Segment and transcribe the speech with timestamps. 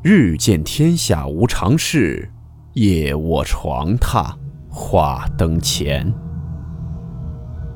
[0.00, 2.30] 日见天下无常事，
[2.74, 4.32] 夜卧床榻
[4.70, 6.14] 话灯前。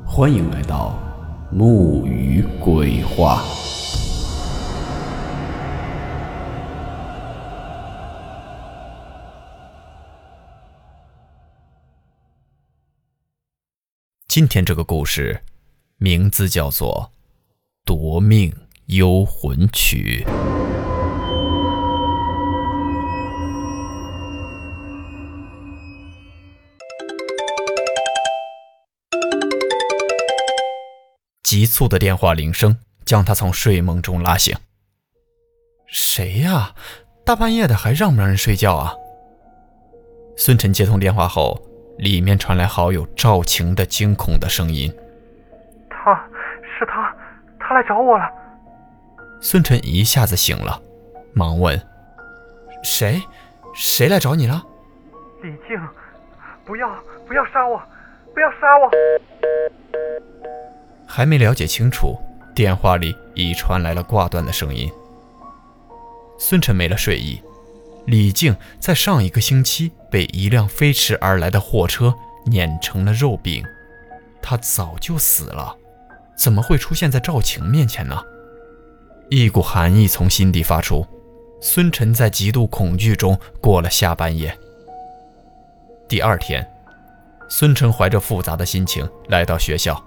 [0.07, 0.97] 欢迎来到
[1.51, 3.43] 木鱼鬼话。
[14.29, 15.43] 今天这个故事
[15.97, 17.11] 名字叫做
[17.85, 18.55] 《夺命
[18.87, 20.25] 幽魂曲》。
[31.53, 34.57] 急促的电话铃声将他从睡梦中拉醒。
[35.87, 36.73] 谁呀？
[37.27, 38.95] 大半夜的还让不让人睡觉啊？
[40.35, 41.61] 孙晨接通电话后，
[41.99, 44.91] 里面传来好友赵晴的惊恐的声音
[45.93, 46.15] ：“他
[46.79, 47.15] 是他，
[47.61, 48.25] 他来找我了。”
[49.43, 50.81] 孙晨一下子醒了，
[51.35, 51.79] 忙问
[52.83, 53.21] ：“谁？
[53.75, 54.65] 谁来找你了？”
[55.45, 55.79] 李静，
[56.65, 56.89] 不要
[57.29, 57.79] 不要杀我，
[58.33, 58.91] 不要杀我！
[61.15, 62.19] 还没了解清楚，
[62.55, 64.91] 电话里已传来了挂断的声音。
[66.39, 67.39] 孙晨没了睡意。
[68.07, 72.15] 李静在上一个星期被一辆飞驰而来的货车
[72.47, 73.63] 碾成了肉饼，
[74.41, 75.77] 他早就死了，
[76.35, 78.19] 怎么会出现在赵晴面前呢？
[79.29, 81.07] 一股寒意从心底发出。
[81.61, 84.59] 孙晨在极度恐惧中过了下半夜。
[86.09, 86.67] 第二天，
[87.51, 90.03] 孙晨怀着复杂的心情来到学校。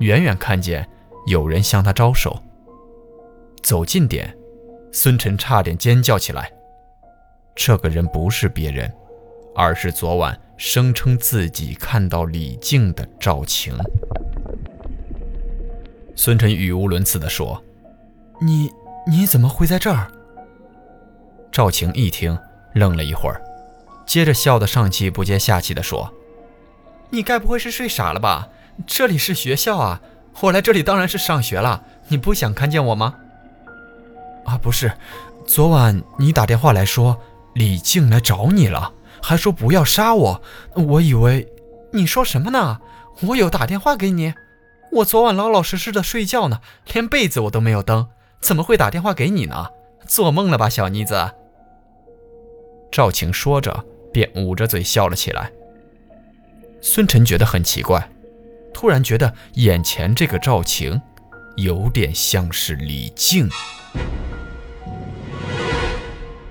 [0.00, 0.86] 远远看见
[1.26, 2.36] 有人向他招手，
[3.62, 4.36] 走近点，
[4.92, 6.50] 孙晨差点尖叫起来。
[7.54, 8.92] 这个人不是别人，
[9.54, 13.72] 而是昨晚声称自己看到李靖的赵晴。
[16.16, 17.62] 孙晨语无伦次地说
[18.42, 18.70] ：“你
[19.06, 20.10] 你怎么会在这儿？”
[21.52, 22.36] 赵晴一听，
[22.74, 23.40] 愣了一会儿，
[24.04, 26.12] 接着笑得上气不接下气地说
[27.10, 28.48] ：“你该不会是睡傻了吧？”
[28.86, 30.00] 这里是学校啊，
[30.40, 31.84] 我来这里当然是上学了。
[32.08, 33.14] 你不想看见我吗？
[34.44, 34.92] 啊，不是，
[35.46, 37.18] 昨晚你打电话来说
[37.54, 38.92] 李靖来找你了，
[39.22, 40.42] 还说不要杀我。
[40.74, 41.48] 我以为
[41.92, 42.80] 你说什么呢？
[43.22, 44.34] 我有打电话给你？
[44.92, 46.60] 我昨晚老老实实的睡觉呢，
[46.92, 48.08] 连被子我都没有蹬，
[48.40, 49.68] 怎么会打电话给你呢？
[50.06, 51.30] 做梦了吧，小妮子。
[52.92, 55.50] 赵晴说着，便捂着嘴笑了起来。
[56.80, 58.08] 孙晨觉得很奇怪。
[58.74, 61.00] 突然觉得眼前这个赵晴，
[61.56, 63.48] 有点像是李靖。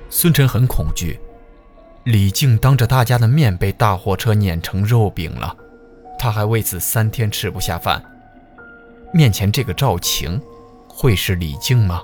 [0.10, 1.20] 孙晨很恐惧，
[2.06, 5.56] 李靖当着大家的面被大货车碾成肉饼了，
[6.18, 8.02] 他还为此三天吃不下饭。
[9.14, 10.42] 面前这个赵晴，
[10.88, 12.02] 会是李靖吗？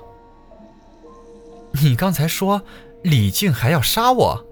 [1.72, 2.62] 你刚才说
[3.02, 4.44] 李靖还要杀我，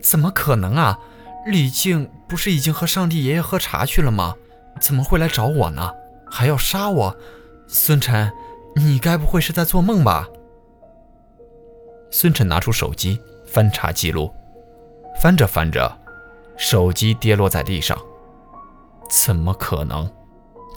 [0.00, 0.98] 怎么可能啊？
[1.46, 4.36] 李靖不是已经和上帝爷爷喝茶去了吗？
[4.80, 5.92] 怎么会来找我呢？
[6.30, 7.16] 还要杀我？
[7.66, 8.30] 孙晨，
[8.74, 10.28] 你该不会是在做梦吧？
[12.10, 14.32] 孙晨拿出手机翻查记录，
[15.20, 15.98] 翻着翻着，
[16.56, 17.98] 手机跌落在地上。
[19.08, 20.10] 怎么可能？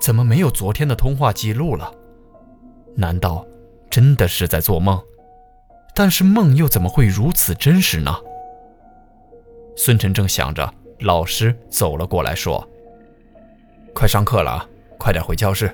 [0.01, 1.91] 怎么没有昨天的通话记录了？
[2.95, 3.45] 难道
[3.89, 5.01] 真的是在做梦？
[5.93, 8.15] 但是梦又怎么会如此真实呢？
[9.75, 12.67] 孙晨正想着，老师走了过来，说。
[13.93, 14.67] 快上课了啊，
[14.97, 15.69] 快点回教室。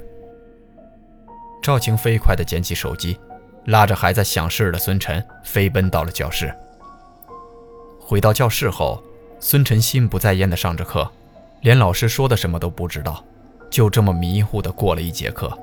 [1.62, 3.20] 赵晴飞快地捡起手机，
[3.66, 6.54] 拉着还在想事的孙晨飞奔到了教室。
[8.00, 9.04] 回到教室后，
[9.40, 11.10] 孙晨心不在焉地上着课，
[11.62, 13.24] 连老师说的什么都不知道，
[13.70, 15.56] 就这么迷糊地过了一节课。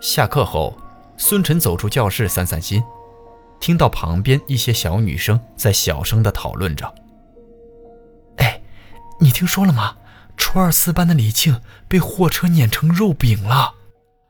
[0.00, 0.76] 下课后，
[1.16, 2.82] 孙晨走出教室散散心，
[3.58, 6.94] 听到旁边一些小女生在小声地讨论着
[8.36, 8.60] ：“哎，
[9.18, 9.96] 你听说了吗？”
[10.36, 13.74] 初二四班的李庆被货车碾成肉饼了，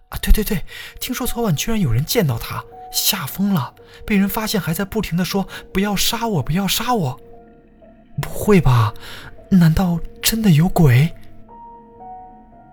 [0.09, 0.64] 啊，对对对，
[1.00, 3.75] 听说昨晚居然有人见到他，吓疯了，
[4.06, 7.20] 被人发现还在不停的说不要杀我，不要杀我。
[8.23, 8.94] 不会吧？
[9.50, 11.12] 难道真的有鬼？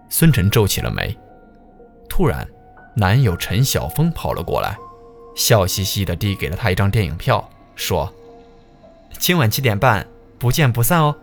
[0.09, 1.17] 孙晨皱起了眉。
[2.07, 2.47] 突然，
[2.95, 4.77] 男友陈晓峰跑了过来，
[5.35, 8.13] 笑嘻嘻的递给了他一张电影票，说
[9.17, 10.05] ：“今晚七点半，
[10.37, 11.15] 不见不散哦。”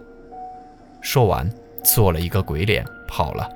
[1.01, 1.49] 说完。
[1.85, 3.49] 做了一个鬼脸跑了。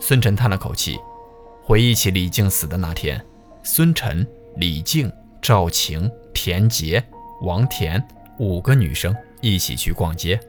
[0.00, 0.98] 孙晨叹了口气，
[1.62, 3.24] 回忆起李靖死的那天，
[3.62, 5.10] 孙晨、李靖、
[5.40, 7.02] 赵晴、田杰、
[7.42, 8.02] 王田
[8.38, 10.40] 五个女生一起去逛街，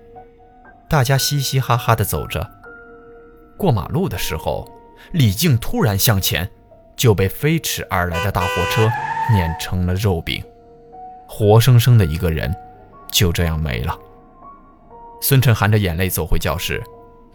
[0.89, 2.49] 大家嘻嘻哈哈地走着。
[3.57, 4.67] 过马路的时候，
[5.11, 6.49] 李靖突然向前，
[6.95, 8.89] 就被飞驰而来的大货车
[9.31, 10.43] 碾成了肉饼。
[11.27, 12.53] 活生生的一个人
[13.11, 13.97] 就这样没了。
[15.23, 16.83] 孙晨含着眼泪走回教室，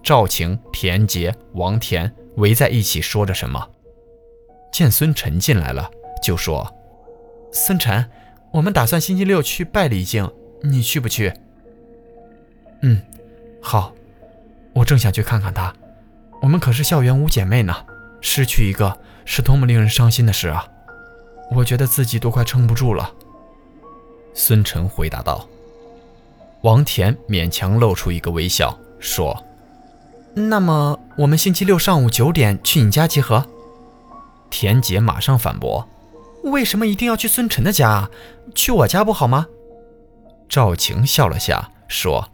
[0.03, 3.67] 赵晴、田杰、王田围在一起说着什么。
[4.71, 5.91] 见孙晨进来了，
[6.23, 6.71] 就说
[7.51, 8.05] ：“孙晨，
[8.53, 10.31] 我们打算星期六去拜李静，
[10.61, 11.33] 你去不去
[12.85, 13.01] ？”“嗯，
[13.63, 13.95] 好，
[14.75, 15.75] 我正想去看看她。
[16.43, 17.75] 我们可是校园五姐妹呢，
[18.21, 20.69] 失去一个是多么令人伤心的事啊！
[21.53, 23.15] 我觉得自己都快撑不住了。”
[24.37, 25.49] 孙晨回答道。
[26.63, 29.45] 王田勉强露出一个微笑，说
[30.35, 33.47] ：“那么我们星期六上午九点去你家集合。”
[34.51, 35.89] 田姐马上反驳
[36.45, 38.11] ：“为什么一定要去孙晨的家？
[38.55, 39.47] 去我家不好吗？”
[40.49, 42.31] 赵晴笑了下，说：“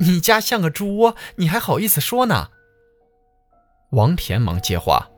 [0.00, 2.48] 你家像个猪窝，你还好意思说呢？”
[3.92, 5.08] 王田忙接话：“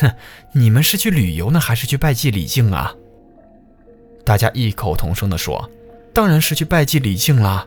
[0.00, 0.12] 哼，
[0.52, 2.94] 你们是去旅游呢，还是去拜祭李靖啊？”
[4.24, 5.70] 大家异口同声地说
[6.12, 7.66] ：“当然是去拜祭李靖啦。”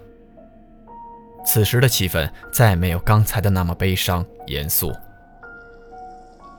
[1.46, 4.94] 此时的气氛再没有刚才的那么悲伤严肃。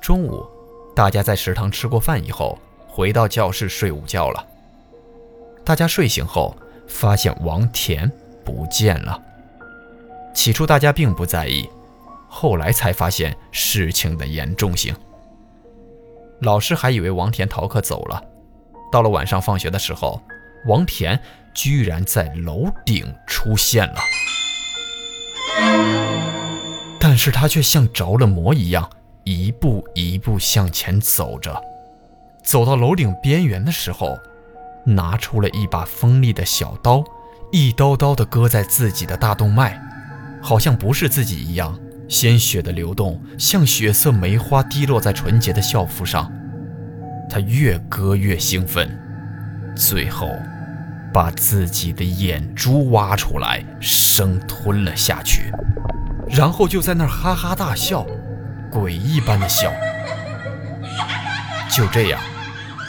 [0.00, 0.46] 中午。
[0.94, 4.46] 大家在食堂吃过饭以后，回到教室睡午觉了。
[5.64, 6.54] 大家睡醒后，
[6.86, 8.12] 发现王田
[8.44, 9.18] 不见了。
[10.34, 11.66] 起初大家并不在意，
[12.28, 14.94] 后来才发现事情的严重性。
[16.40, 18.22] 老师还以为王田逃课走了。
[18.92, 20.20] 到了晚上放学的时候，
[20.66, 21.18] 王田
[21.54, 24.00] 居然在楼顶出现了，
[26.98, 28.88] 但是他却像着了魔一样。
[29.24, 31.62] 一步一步向前走着，
[32.42, 34.18] 走到楼顶边缘的时候，
[34.84, 37.04] 拿出了一把锋利的小刀，
[37.52, 39.80] 一刀刀地割在自己的大动脉，
[40.42, 41.78] 好像不是自己一样。
[42.08, 46.30] 鲜血的流动像血色梅花滴落在纯洁的校服上。
[47.30, 48.90] 他越割越兴奋，
[49.76, 50.28] 最后
[51.12, 55.52] 把自己的眼珠挖出来生吞了下去，
[56.28, 58.06] 然后就在那儿哈哈大笑。
[58.70, 59.70] 鬼一般的笑，
[61.70, 62.18] 就这样，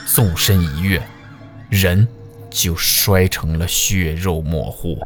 [0.07, 1.01] 纵身一跃，
[1.69, 2.07] 人
[2.49, 4.97] 就摔成了血肉模糊。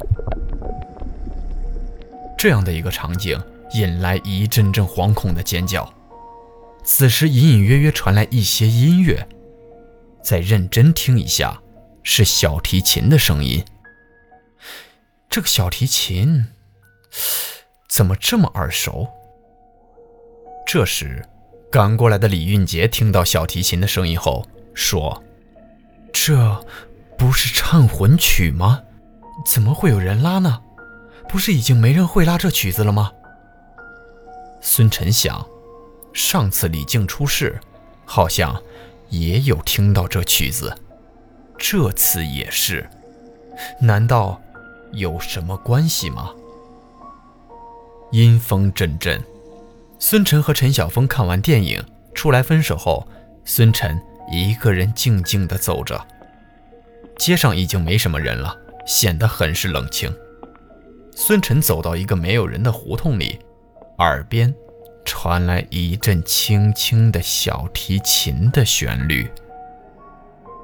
[2.37, 3.41] 这样的一个场景
[3.73, 5.91] 引来一阵阵惶恐的尖叫。
[6.83, 9.27] 此时隐隐约约传来一些音乐，
[10.23, 11.59] 再认真听一下，
[12.09, 13.65] 是小提琴的声音。
[15.29, 16.45] 这个小提琴
[17.89, 19.09] 怎么这么耳熟？
[20.65, 21.27] 这时，
[21.69, 25.21] 赶过来的李运杰听到小提琴的声音后说
[26.13, 26.65] ：“这
[27.17, 28.81] 不是忏魂曲吗？
[29.45, 30.61] 怎么会有人拉呢？
[31.27, 33.11] 不是已经没人会拉这曲子了吗？”
[34.63, 35.45] 孙晨想，
[36.13, 37.59] 上次李靖出事，
[38.05, 38.63] 好像
[39.09, 40.73] 也有听到这曲子，
[41.57, 42.87] 这次也是，
[43.81, 44.39] 难道
[44.91, 46.31] 有什么关系吗？
[48.11, 49.21] 阴风阵阵。
[49.99, 51.83] 孙晨和陈晓峰看完电影
[52.13, 53.07] 出来分手后，
[53.43, 53.99] 孙晨
[54.31, 55.99] 一个人静静地走着。
[57.17, 58.55] 街上已经没什么人了，
[58.85, 60.13] 显得很是冷清。
[61.15, 63.39] 孙晨走到一个没有人的胡同里，
[63.97, 64.53] 耳边
[65.03, 69.27] 传来一阵轻轻的小提琴的旋律。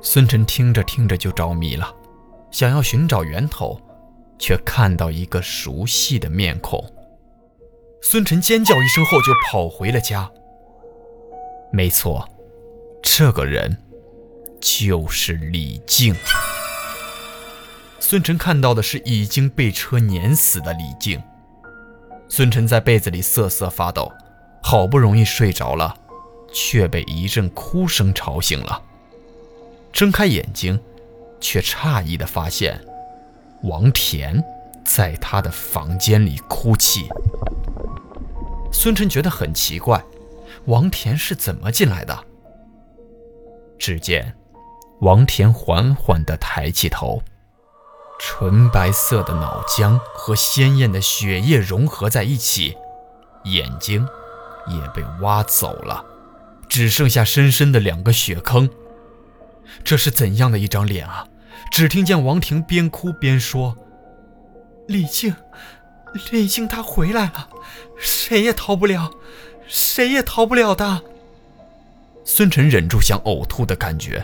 [0.05, 1.95] 孙晨听着听着就着迷了，
[2.51, 3.79] 想要寻找源头，
[4.37, 6.85] 却看到一个熟悉的面孔。
[8.01, 10.29] 孙晨尖叫一声后就跑回了家。
[11.71, 12.27] 没错，
[13.01, 13.81] 这个人
[14.59, 16.13] 就是李靖。
[17.97, 21.23] 孙晨看到的是已经被车碾死的李靖。
[22.27, 24.11] 孙晨在被子里瑟瑟发抖，
[24.61, 25.95] 好不容易睡着了，
[26.51, 28.81] 却被一阵哭声吵醒了。
[29.93, 30.77] 睁开眼睛，
[31.39, 32.83] 却诧异地发现，
[33.61, 34.43] 王田
[34.83, 37.07] 在他的房间里哭泣。
[38.71, 40.03] 孙晨觉得很奇怪，
[40.65, 42.19] 王田是怎么进来的？
[43.77, 44.33] 只见
[45.01, 47.21] 王田缓缓地抬起头，
[48.19, 52.75] 纯白色的脑浆和鲜艳的血液融合在一起，
[53.43, 54.07] 眼睛
[54.67, 56.03] 也被挖走了，
[56.67, 58.67] 只剩下深深的两个血坑。
[59.83, 61.27] 这是怎样的一张脸啊！
[61.71, 63.77] 只听见王婷边哭边说
[64.87, 65.35] ：“李靖。”
[66.31, 67.49] 李靖他回来了，
[67.97, 69.09] 谁也逃不了，
[69.67, 71.01] 谁也逃不了的。
[72.23, 74.23] 孙晨忍住想呕吐的感觉，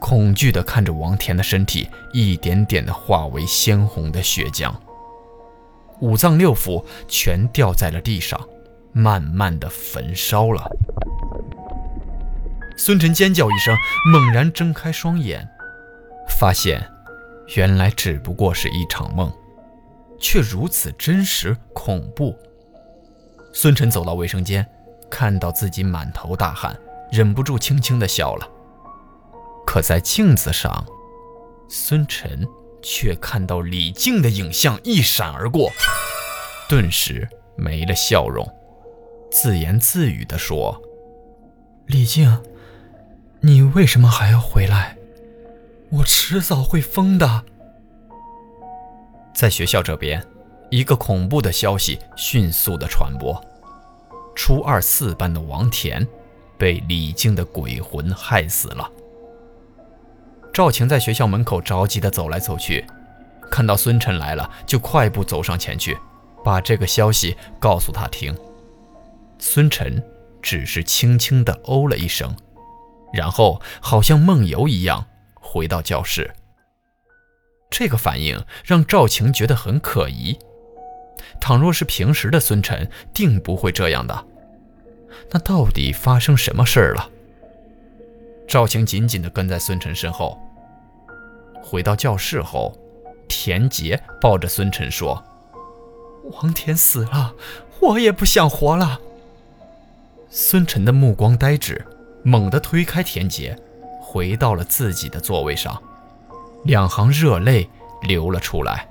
[0.00, 4.74] 恐惧地看着王田的身体一点点地化为鲜红的血浆，
[6.00, 8.40] 五脏六腑全掉在了地上，
[8.92, 10.68] 慢慢地焚烧了。
[12.76, 13.76] 孙晨尖叫一声，
[14.12, 15.48] 猛然睁开双眼，
[16.28, 16.82] 发现
[17.56, 19.32] 原来只不过是一场梦，
[20.18, 22.36] 却如此真实恐怖。
[23.52, 24.66] 孙晨走到卫生间，
[25.10, 26.76] 看到自己满头大汗，
[27.10, 28.48] 忍不住轻轻地笑了。
[29.66, 30.84] 可在镜子上，
[31.68, 32.46] 孙晨
[32.82, 35.70] 却看到李静的影像一闪而过，
[36.68, 38.48] 顿时没了笑容，
[39.30, 40.80] 自言自语地说
[41.86, 42.42] ：“李静，
[43.44, 44.96] 你为什么还要回来？”
[45.90, 47.44] 我迟早会疯的。
[49.34, 50.24] 在学校这边，
[50.70, 53.38] 一个恐怖的消息迅速的传播：
[54.34, 56.06] 初二四班的王田
[56.56, 58.88] 被李静的鬼魂害死了。
[60.52, 62.86] 赵晴在学校门口着急的走来走去，
[63.50, 65.98] 看到孙晨来了，就快步走上前去，
[66.44, 68.36] 把这个消息告诉他听。
[69.38, 70.02] 孙晨
[70.40, 72.34] 只是轻轻的哦了一声，
[73.12, 75.06] 然后好像梦游一样。
[75.34, 76.32] 回到教室，
[77.70, 80.38] 这个反应让赵晴觉得很可疑。
[81.40, 84.24] 倘若是平时的孙晨，定不会这样的。
[85.30, 87.10] 那到底发生什么事儿了？
[88.48, 90.40] 赵晴紧紧地跟在孙晨身后。
[91.62, 92.74] 回到教室后，
[93.28, 95.22] 田杰抱着孙晨说
[96.32, 97.34] ：“王田死了，
[97.80, 99.00] 我也不想活了。”
[100.30, 101.84] 孙晨的目光呆滞，
[102.22, 103.56] 猛地推开田杰。
[104.04, 105.82] 回到了自己的座位上，
[106.64, 107.66] 两行热泪
[108.02, 108.86] 流了出来。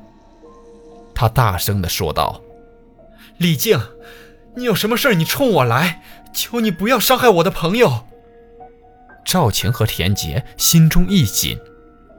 [1.14, 2.42] 他大声地说道
[3.38, 3.80] ：“李静，
[4.56, 6.02] 你有什么事你冲我来，
[6.34, 8.08] 求你不要伤害我的朋友。”
[9.24, 11.56] 赵晴和田杰心中一紧，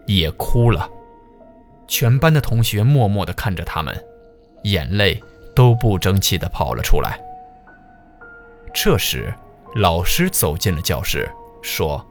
[0.06, 0.88] 也哭了。
[1.88, 4.00] 全班的同学默默地看着他们，
[4.62, 5.20] 眼泪
[5.56, 7.18] 都不争气地跑了出来。
[8.72, 9.34] 这时，
[9.74, 11.30] 老师走进了教室，
[11.62, 12.06] 说。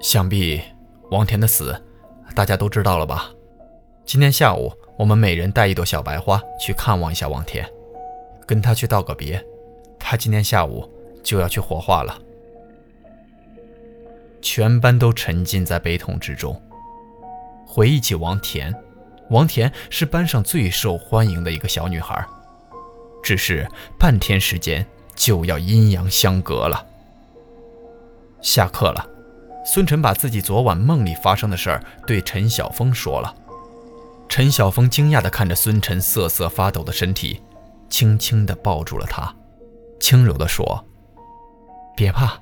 [0.00, 0.60] 想必
[1.10, 1.80] 王田的死，
[2.34, 3.30] 大家都知道了吧？
[4.04, 7.64] 今天下午，我们每人带一朵小白花去看望一下王田，
[8.46, 9.44] 跟他去道个别。
[9.98, 10.90] 他今天下午
[11.22, 12.18] 就要去火化了。
[14.42, 16.60] 全班都沉浸在悲痛之中，
[17.66, 18.74] 回忆起王田。
[19.28, 22.26] 王田是班上最受欢迎的一个小女孩，
[23.22, 24.84] 只是半天时间
[25.20, 26.86] 就要阴阳相隔了。
[28.40, 29.06] 下课了。
[29.66, 33.34] 孙晨把自己昨晚梦里发生的事儿对陈晓峰说了。
[34.30, 37.42] 陈晓峰惊讶地看着孙晨瑟瑟发抖的身体，
[37.90, 39.34] 轻轻地抱住了他，
[40.00, 40.82] 轻柔地说
[41.94, 42.40] ：“别怕，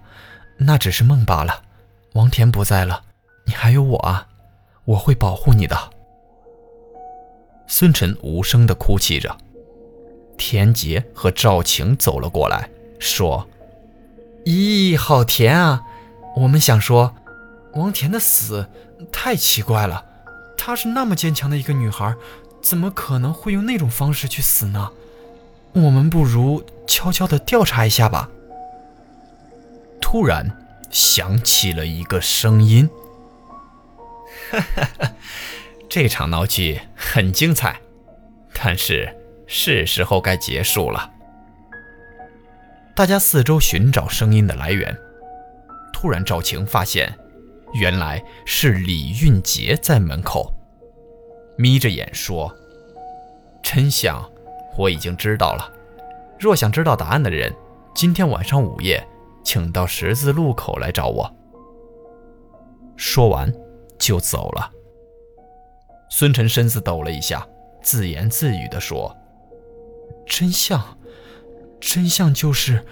[0.56, 1.64] 那只是梦罢了。
[2.12, 3.02] 王田不在了，
[3.44, 4.28] 你还有我啊，
[4.84, 5.76] 我会保护你的。”
[7.66, 9.36] 孙晨无声地哭泣着。
[10.48, 13.46] 田杰和赵晴走了过来，说
[14.46, 15.82] ：“咦，好甜啊！”
[16.36, 17.14] 我们想说，
[17.74, 18.66] 王田的死
[19.12, 20.06] 太奇怪了。
[20.56, 22.14] 她是那么坚强的一个女孩，
[22.62, 24.90] 怎么可能会用那种方式去死呢？
[25.74, 28.30] 我们不如悄悄地调查一下吧。
[30.00, 30.50] 突然
[30.90, 32.88] 响起了一个声音
[34.50, 35.12] ：“哈哈哈，
[35.90, 37.82] 这场闹剧很精彩，
[38.54, 39.14] 但是
[39.48, 41.10] 是时候该结束了。”
[42.94, 44.96] 大家四周寻找声音的来源。
[45.92, 47.12] 突然，赵晴发现，
[47.74, 50.52] 原来是李运杰在门口，
[51.56, 52.54] 眯着眼说
[53.62, 54.24] ：“真相
[54.76, 55.72] 我已经知道了。
[56.38, 57.52] 若想知道答案的人，
[57.94, 59.04] 今天晚上午夜，
[59.42, 61.34] 请到十字路口来找我。”
[62.96, 63.52] 说完
[63.98, 64.70] 就走了。
[66.10, 67.44] 孙晨身子抖了一下，
[67.82, 69.16] 自言自语地说
[70.28, 70.98] ：“真相，
[71.80, 72.84] 真相就是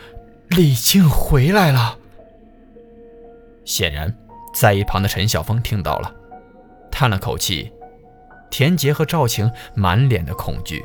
[0.48, 1.98] 李靖回来了。”
[3.64, 4.16] 显然，
[4.54, 6.14] 在一旁的陈晓峰听到了，
[6.90, 7.72] 叹了口气。
[8.48, 10.84] 田杰和赵晴满脸的恐惧。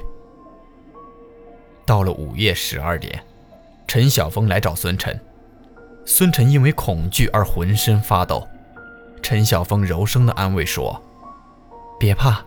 [1.86, 3.24] 到了午夜十二点，
[3.88, 5.17] 陈晓峰来找孙晨。
[6.03, 8.46] 孙晨因为恐惧而浑身发抖。
[9.22, 11.01] 陈晓峰柔声的安慰说
[12.00, 12.43] ：“别怕，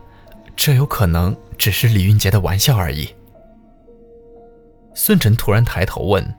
[0.55, 3.15] 这有可能只是李云杰的玩笑而已。”
[4.95, 6.35] 孙晨突然抬头问：“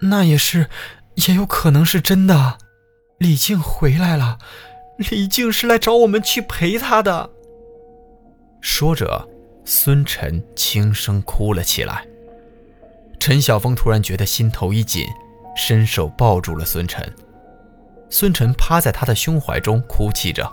[0.00, 0.70] 那也是，
[1.26, 2.56] 也有可能是真的？”
[3.18, 4.38] 李静回来了，
[5.10, 7.30] 李静是来找我们去陪她的。
[8.60, 9.28] 说着，
[9.64, 12.06] 孙晨轻声哭了起来。
[13.18, 15.04] 陈晓峰突然觉得心头一紧，
[15.56, 17.12] 伸手抱住了孙晨。
[18.08, 20.50] 孙晨趴在他的胸怀中哭泣着。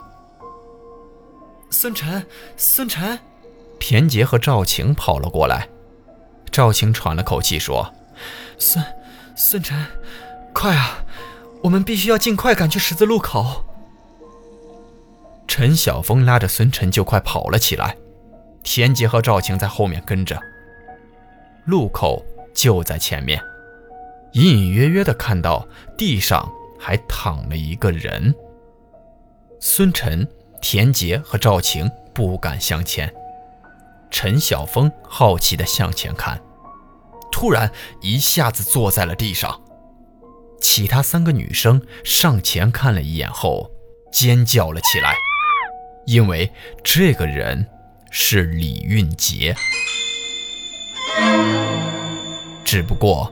[1.69, 2.25] 孙晨，
[2.57, 3.19] 孙晨，
[3.79, 5.69] 田杰和赵晴跑了过来。
[6.55, 7.93] 赵晴喘了口气说
[8.57, 8.81] ：“孙，
[9.35, 9.85] 孙晨，
[10.53, 11.03] 快啊！”
[11.61, 13.65] 我们必须要尽快赶去十字路口。
[15.49, 17.97] 陈晓峰拉着孙晨就快跑了起来，
[18.63, 20.39] 田杰和赵晴在后面跟着。
[21.65, 23.37] 路口就在前面，
[24.31, 28.33] 隐隐约约的看到地上还躺了一个人。
[29.59, 30.25] 孙晨、
[30.61, 33.13] 田杰和赵晴不敢向前，
[34.17, 36.41] 陈晓峰好奇的向前看，
[37.29, 37.69] 突然
[37.99, 39.61] 一下子坐在了地上。
[40.61, 43.69] 其他三个女生上前看了一眼后，
[44.13, 45.13] 尖叫了起来，
[46.05, 46.49] 因为
[46.81, 47.67] 这个人
[48.09, 49.53] 是李运杰，
[52.63, 53.29] 只不过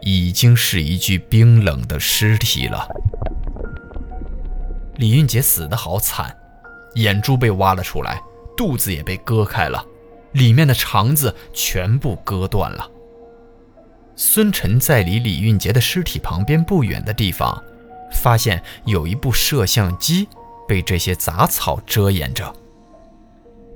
[0.00, 2.88] 已经是一具冰冷的尸体了。
[4.96, 6.36] 李运杰死得好惨，
[6.96, 8.20] 眼珠被挖了出来，
[8.56, 9.86] 肚子也被割开了，
[10.34, 12.88] 里面的肠子全部割断了。
[14.14, 17.60] 孙晨在离李运杰的尸体旁边不远的地方，
[18.12, 20.28] 发现有一部摄像机
[20.68, 22.54] 被这些杂草遮掩着。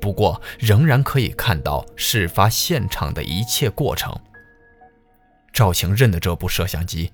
[0.01, 4.17] 不过，仍然可以看到事发现场的一切过程。
[5.53, 7.11] 赵晴认得这部摄像机，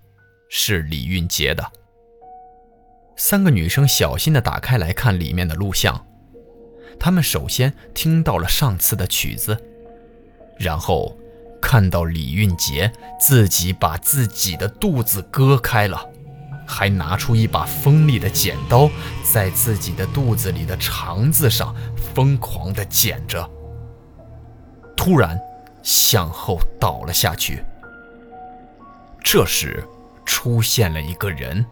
[0.50, 1.64] 是李运杰的。
[3.16, 6.06] 三个女生小心地打开来看里面的录像，
[6.98, 9.58] 他们首先听到了上次的曲子，
[10.58, 11.16] 然后。
[11.66, 16.06] 看到李运杰自己把自己的肚子割开了，
[16.66, 18.90] 还拿出一把锋利的剪刀，
[19.32, 23.50] 在自己的肚子里的肠子上疯狂地剪着。
[24.94, 25.40] 突然，
[25.82, 27.64] 向后倒了下去。
[29.22, 29.82] 这时，
[30.26, 31.64] 出现了一个人，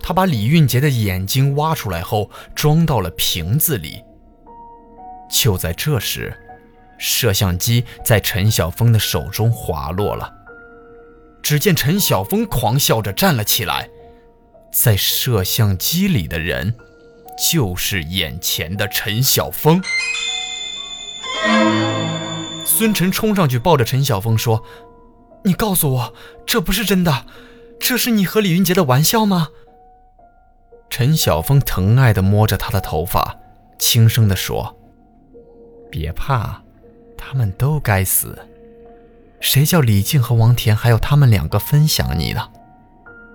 [0.00, 4.02] 他把李运杰的眼睛挖出来后，装到了瓶子里。
[5.30, 6.36] 就在这时。
[6.96, 10.32] 摄像机在陈晓峰的手中滑落了。
[11.42, 13.90] 只见陈晓峰狂笑着站了起来，
[14.72, 16.74] 在摄像机里的人，
[17.52, 19.82] 就是眼前的陈晓峰。
[22.64, 24.64] 孙晨冲上去抱着陈晓峰说
[25.44, 26.14] ：“你告诉我，
[26.46, 27.26] 这不是真的？
[27.78, 29.48] 这是你和李云杰的玩笑吗？”
[30.88, 33.36] 陈晓峰疼爱地摸着他的头发，
[33.78, 34.76] 轻声地说
[35.94, 36.60] ：“别怕。”
[37.16, 38.46] 他们都该死！
[39.40, 42.50] 谁叫李靖和王田还有他们两个分享你呢？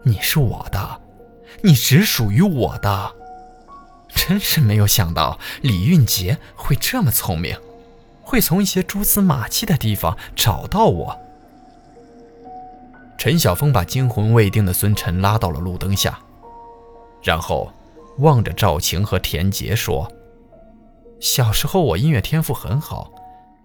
[0.03, 1.01] 你是我的，
[1.61, 3.15] 你只属于我的。
[4.09, 7.57] 真是没有想到李运杰会这么聪明，
[8.21, 11.19] 会从一些蛛丝马迹的地方找到我。
[13.17, 16.19] 陈晓峰把惊魂未定的孙晨拉到了路灯下，
[17.23, 17.71] 然后
[18.19, 20.11] 望着赵晴和田杰说
[21.19, 23.13] ：“小时候我音乐天赋很好。”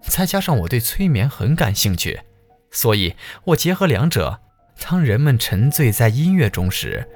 [0.07, 2.21] 再加上我对催眠很感兴趣，
[2.69, 4.39] 所以我结合两者。
[4.79, 7.09] 当人们沉醉在音乐中时，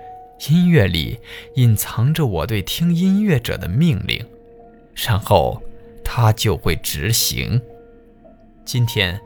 [0.47, 1.19] 音乐里
[1.55, 4.25] 隐藏着我对听音乐者的命令，
[4.95, 5.61] 然后
[6.03, 7.61] 他就会执行。
[8.65, 9.21] 今天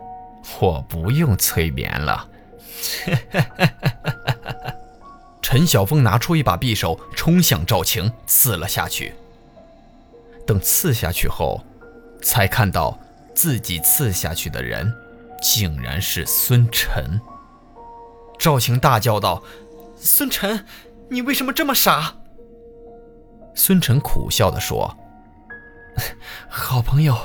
[0.60, 2.30] 我不用催眠了。
[5.42, 9.14] 陈晓峰拿出一把匕首，冲向赵晴，刺了下去。
[10.46, 11.64] 等刺下去后，
[12.22, 12.98] 才看到。
[13.36, 14.94] 自己刺下去的人，
[15.42, 17.20] 竟然是孙晨。
[18.38, 19.42] 赵晴大叫道
[19.98, 20.64] ：“孙晨，
[21.10, 22.14] 你为什么这么傻？”
[23.56, 24.96] 孙晨苦笑地说
[26.48, 27.18] ：“好朋友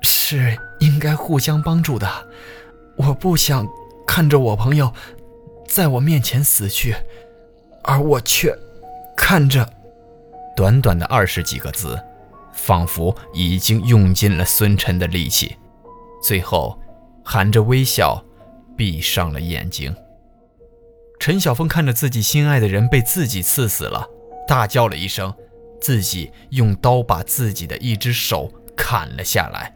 [0.00, 2.08] 是应该互相帮助的，
[2.96, 3.66] 我不想
[4.06, 4.94] 看着我朋友
[5.66, 6.94] 在我面前死去，
[7.82, 8.56] 而我却
[9.16, 9.68] 看着。”
[10.54, 12.00] 短短的二十几个字。
[12.64, 15.56] 仿佛已经用尽了孙晨的力气，
[16.22, 16.78] 最后
[17.24, 18.24] 含着微笑
[18.76, 19.92] 闭上了眼睛。
[21.18, 24.08] 陈晓峰看着自己心爱的人被自己刺死了，
[24.46, 25.34] 大叫了一声，
[25.80, 29.74] 自己用刀把自己的一只手砍了下来，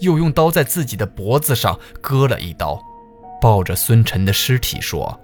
[0.00, 2.82] 又用刀在自己的脖子上割了一刀，
[3.40, 5.20] 抱着孙晨的尸体说：“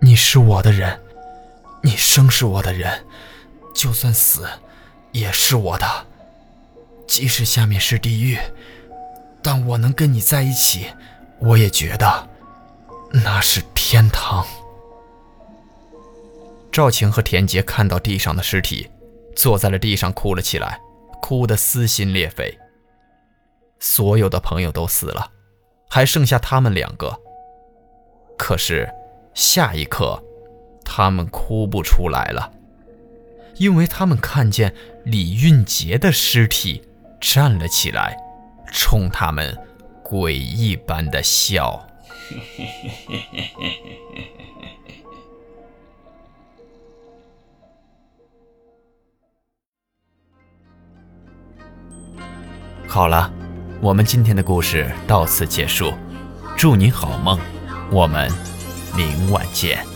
[0.00, 1.00] 你是我的人，
[1.82, 3.04] 你生是我的人，
[3.74, 4.46] 就算死。”
[5.16, 5.86] 也是我的，
[7.08, 8.38] 即使下面是地狱，
[9.42, 10.88] 但我能跟你在一起，
[11.38, 12.28] 我也觉得
[13.24, 14.46] 那是天堂。
[16.70, 18.90] 赵晴和田杰看到地上的尸体，
[19.34, 20.78] 坐在了地上哭了起来，
[21.22, 22.58] 哭得撕心裂肺。
[23.80, 25.30] 所有的朋友都死了，
[25.88, 27.18] 还剩下他们两个。
[28.36, 28.86] 可是
[29.32, 30.22] 下一刻，
[30.84, 32.52] 他们哭不出来了。
[33.58, 34.74] 因为他们看见
[35.06, 36.82] 李运杰的尸体
[37.20, 38.16] 站了起来
[38.72, 39.56] 冲他们
[40.02, 41.86] 诡异般的笑。
[52.88, 53.32] 好了
[53.80, 55.94] 我们今天的故事到此结束。
[56.56, 57.38] 祝你好梦
[57.92, 58.28] 我们
[58.96, 59.95] 明晚见。